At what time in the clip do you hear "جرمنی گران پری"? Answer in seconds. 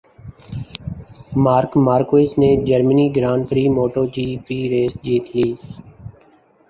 2.67-3.63